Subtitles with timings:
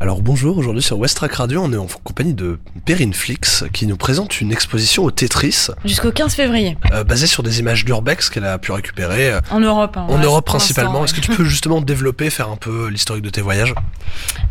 [0.00, 3.96] Alors bonjour, aujourd'hui sur Westrack Radio, on est en compagnie de Perrine Flix qui nous
[3.96, 6.78] présente une exposition au Tetris Jusqu'au 15 février.
[6.92, 9.96] euh, basée sur des images d'Urbex qu'elle a pu récupérer euh, En Europe.
[9.96, 11.04] hein, en voilà, Europe pour principalement.
[11.04, 13.72] Est-ce l'instant, que tu peux justement développer, faire un peu l'historique de tes voyages?
[13.72, 13.76] Ouais.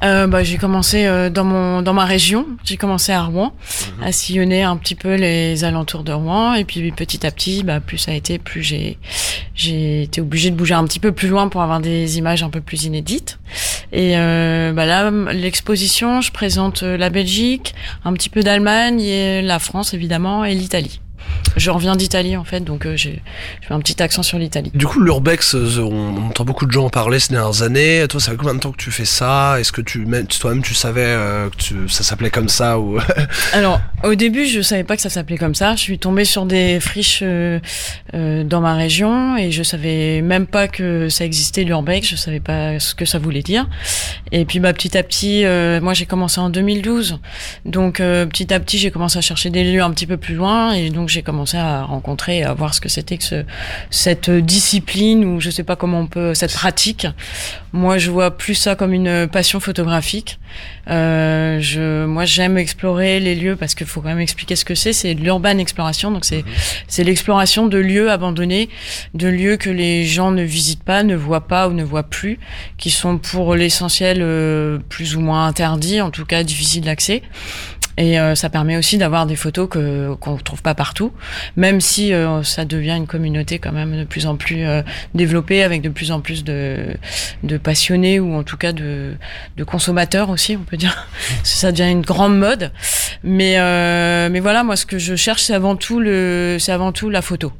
[0.04, 2.46] Euh, bah, J'ai commencé euh, dans, mon, dans ma région.
[2.66, 3.54] J'ai commencé à Rouen,
[4.00, 4.04] Mhm.
[4.04, 6.56] à sillonner un petit peu les alentours de Rouen.
[6.56, 8.98] Et puis petit à petit, bah, plus ça a été, plus j'ai
[9.56, 12.50] j'ai été obligée de bouger un petit peu plus loin pour avoir des images un
[12.50, 13.40] peu plus inédites.
[13.92, 17.74] Et euh, bah là, l'exposition, je présente euh, la Belgique,
[18.04, 21.00] un petit peu d'Allemagne, et la France évidemment, et l'Italie.
[21.56, 23.22] Je reviens d'Italie en fait, donc euh, j'ai
[23.70, 24.72] un petit accent sur l'Italie.
[24.76, 28.06] Du coup, l'Urbex, euh, on, on entend beaucoup de gens en parler ces dernières années.
[28.10, 29.60] Toi, ça fait combien de temps que tu fais ça?
[29.60, 30.06] Est-ce que tu
[30.40, 33.00] toi-même tu savais euh, que tu- ça s'appelait comme ça ou
[33.54, 35.76] Alors, au début, je savais pas que ça s'appelait comme ça.
[35.76, 37.60] Je suis tombée sur des friches euh,
[38.14, 42.08] dans ma région et je savais même pas que ça existait l'urbex.
[42.08, 43.68] Je savais pas ce que ça voulait dire.
[44.32, 45.44] Et puis, bah, petit à petit,
[45.82, 47.20] moi, j'ai commencé en 2012.
[47.66, 50.74] Donc, petit à petit, j'ai commencé à chercher des lieux un petit peu plus loin
[50.74, 53.44] et donc j'ai commencé à rencontrer, à voir ce que c'était que ce,
[53.90, 57.08] cette discipline ou je sais pas comment on peut, cette pratique.
[57.74, 60.38] Moi, je vois plus ça comme une passion photographique.
[60.90, 64.76] Euh, je, moi, j'aime explorer les lieux parce qu'il faut quand même expliquer ce que
[64.76, 64.94] c'est.
[64.94, 66.46] C'est de l'urban exploration, donc c'est
[66.88, 68.70] c'est l'exploration de lieux abandonnés,
[69.16, 72.40] de lieux que les gens ne visitent pas, ne voient pas ou ne voient plus,
[72.78, 77.24] qui sont pour l'essentiel euh, plus ou moins interdits, en tout cas difficiles d'accès.
[77.98, 81.12] Et euh, ça permet aussi d'avoir des photos que qu'on ne trouve pas partout,
[81.56, 84.84] même si euh, ça devient une communauté quand même de plus en plus euh,
[85.16, 86.96] développée, avec de plus en plus de,
[87.44, 89.16] de passionnés ou en tout cas de,
[89.58, 91.08] de consommateurs aussi, on peut dire.
[91.44, 92.72] ça devient une grande mode.
[93.24, 96.92] Mais euh, mais voilà, moi ce que je cherche, c'est avant tout le, c'est avant
[96.92, 97.52] tout la photo.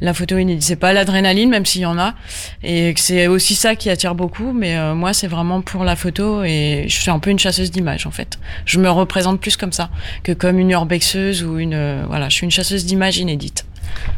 [0.00, 2.14] La photo inédite, c'est pas l'adrénaline, même s'il y en a,
[2.62, 4.52] et c'est aussi ça qui attire beaucoup.
[4.52, 7.70] Mais euh, moi, c'est vraiment pour la photo, et je suis un peu une chasseuse
[7.70, 8.38] d'images en fait.
[8.66, 9.90] Je me représente plus comme ça
[10.22, 13.63] que comme une urbexeuse ou une, euh, voilà, je suis une chasseuse d'images inédites.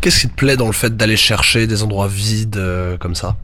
[0.01, 3.37] Qu'est-ce qui te plaît dans le fait d'aller chercher des endroits vides euh, comme ça?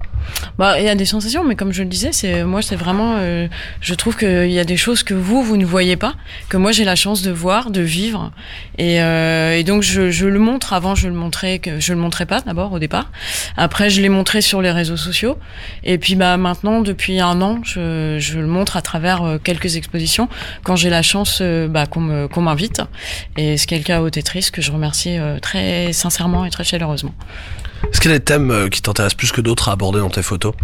[0.56, 3.16] Bah, il y a des sensations, mais comme je le disais, c'est moi, c'est vraiment,
[3.19, 3.48] euh,
[3.81, 6.15] je trouve qu'il y a des choses que vous, vous ne voyez pas,
[6.48, 8.31] que moi j'ai la chance de voir, de vivre,
[8.78, 10.72] et, euh, donc je, le montre.
[10.72, 13.10] Avant, je le montrais je le montrais pas d'abord au départ.
[13.56, 15.38] Après, je l'ai montré sur les réseaux sociaux,
[15.82, 20.28] et puis bah maintenant, depuis un an, je, le montre à travers quelques expositions
[20.62, 22.81] quand j'ai la chance bah, qu'on m'invite,
[23.37, 26.65] et ce qui est le cas au Tetris, que je remercie très sincèrement et très
[26.65, 27.15] chaleureusement.
[27.91, 30.10] Est-ce qu'il y a des thèmes euh, qui t'intéressent plus que d'autres à aborder dans
[30.10, 30.55] tes photos?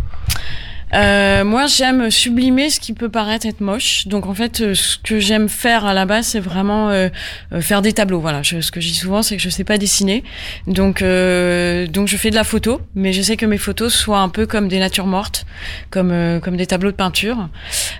[0.94, 4.06] Euh, moi, j'aime sublimer ce qui peut paraître être moche.
[4.06, 7.08] Donc, en fait, euh, ce que j'aime faire à la base, c'est vraiment euh,
[7.52, 8.20] euh, faire des tableaux.
[8.20, 8.42] Voilà.
[8.42, 10.24] Je- ce que je dis souvent, c'est que je sais pas dessiner.
[10.66, 14.30] Donc, euh, donc, je fais de la photo, mais j'essaie que mes photos soient un
[14.30, 15.44] peu comme des natures mortes,
[15.90, 17.48] comme comme des tableaux de peinture.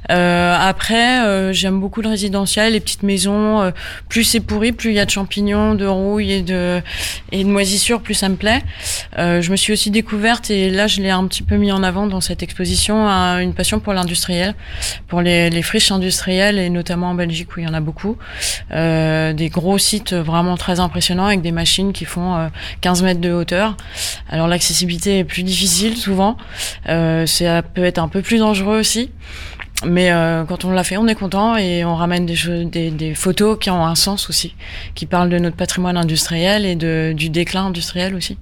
[0.09, 3.73] Après, j'aime beaucoup le résidentiel, les petites maisons.
[4.09, 6.81] plus c'est pourri, plus il y a de champignons, de rouille et de
[7.33, 8.63] et de moisissures, plus ça me plaît.
[9.17, 12.07] Je me suis aussi découverte et là je l'ai un petit peu mis en avant
[12.07, 14.55] dans cette exposition une passion pour l'industriel,
[15.09, 18.17] pour les, friches industrielles et notamment en Belgique où il y en a beaucoup.
[18.73, 22.49] Euh, des gros sites vraiment très impressionnants avec des machines qui font euh,
[22.81, 23.77] 15 mètres de hauteur.
[24.29, 26.37] Alors l'accessibilité est plus difficile souvent,
[26.89, 29.11] euh, ça peut être un peu plus dangereux aussi.
[29.87, 33.71] Mais euh, quand on l'a fait, on est content et on ramène des, photos qui
[33.71, 34.57] ont un sens aussi,
[34.97, 36.75] qui parlent de notre patrimoine industriel et
[37.15, 38.39] du déclin industriel aussi.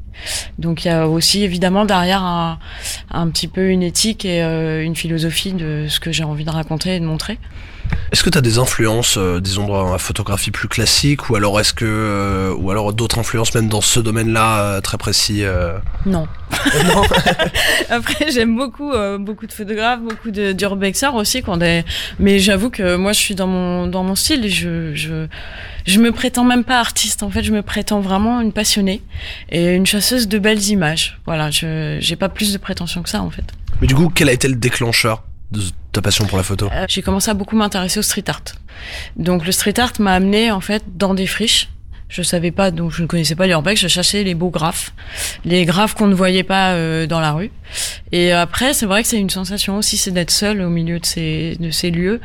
[0.58, 2.58] Donc il y a aussi évidemment derrière un,
[3.10, 6.50] un petit peu une éthique et euh, une philosophie de ce que j'ai envie de
[6.50, 7.38] raconter et de montrer.
[8.12, 11.58] Est-ce que tu as des influences, euh, disons, dans la photographie plus classique, ou alors
[11.58, 15.42] est-ce que, euh, ou alors d'autres influences même dans ce domaine-là euh, très précis
[16.04, 16.26] Non.
[16.84, 17.02] Non.
[17.90, 21.84] Après, j'aime beaucoup, beaucoup de photographes, beaucoup de d'urbexers aussi, quand des...
[22.18, 24.44] mais j'avoue que moi, je suis dans mon dans mon style.
[24.44, 25.26] Et je je
[25.86, 27.22] je me prétends même pas artiste.
[27.22, 29.02] En fait, je me prétends vraiment une passionnée
[29.50, 31.18] et une chasseuse de belles images.
[31.26, 33.44] Voilà, je j'ai pas plus de prétention que ça en fait.
[33.80, 35.60] Mais du coup, quel a été le déclencheur de
[35.92, 36.68] ta passion pour la photo?
[36.72, 38.42] Euh, j'ai commencé à beaucoup m'intéresser au street art.
[39.16, 41.68] Donc le street art m'a amené en fait dans des friches.
[42.08, 43.80] Je savais pas, donc je ne connaissais pas l'urbex.
[43.80, 44.92] Je cherchais les beaux graphes,
[45.44, 47.50] les graphes qu'on ne voyait pas euh, dans la rue.
[48.12, 51.06] Et après, c'est vrai que c'est une sensation aussi, c'est d'être seul au milieu de
[51.06, 52.20] ces de ces lieux,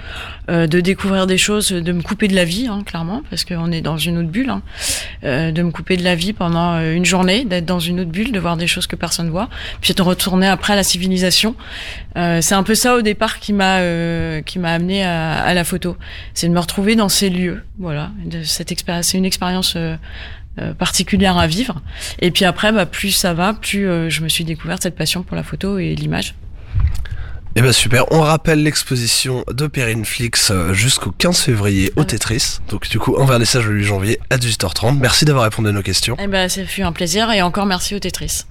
[0.49, 3.71] euh, de découvrir des choses, de me couper de la vie, hein, clairement, parce qu'on
[3.71, 4.51] est dans une autre bulle.
[4.51, 4.61] Hein.
[5.23, 8.11] Euh, de me couper de la vie pendant euh, une journée, d'être dans une autre
[8.11, 9.49] bulle, de voir des choses que personne voit,
[9.81, 11.55] puis de retourner après à la civilisation.
[12.17, 15.53] Euh, c'est un peu ça au départ qui m'a euh, qui m'a amené à, à
[15.53, 15.97] la photo,
[16.33, 17.63] c'est de me retrouver dans ces lieux.
[17.79, 19.97] Voilà, de cette expérience, c'est une expérience euh,
[20.59, 21.81] euh, particulière à vivre.
[22.19, 25.23] Et puis après, bah, plus ça va, plus euh, je me suis découverte cette passion
[25.23, 26.35] pour la photo et l'image.
[27.55, 32.59] Eh ben super, on rappelle l'exposition de Perrine Flix euh, jusqu'au 15 février au Tetris.
[32.67, 34.99] Donc du coup, un vernissage le 8 janvier à 18h30.
[34.99, 36.17] Merci d'avoir répondu à nos questions.
[36.21, 38.43] Eh ben, ça fut un plaisir et encore merci au Tetris.